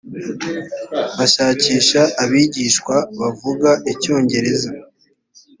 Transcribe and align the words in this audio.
bashakisha 1.17 2.01
abigishwa 2.23 2.95
bavuga 3.19 3.69
icyongereza 3.91 4.69